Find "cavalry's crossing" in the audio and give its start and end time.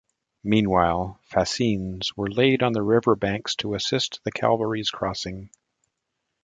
4.31-5.51